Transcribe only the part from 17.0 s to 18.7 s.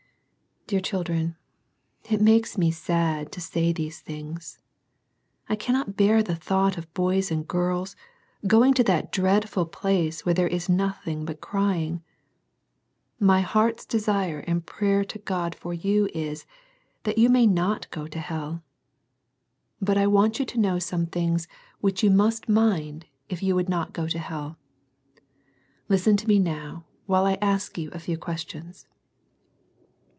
that you may not go to helL